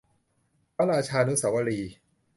[0.75, 1.91] พระราชานุสาวรีย์